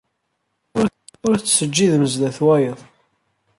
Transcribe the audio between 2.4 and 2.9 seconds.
wayeḍ.